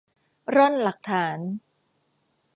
[0.55, 1.39] ร่อนหลักฐาน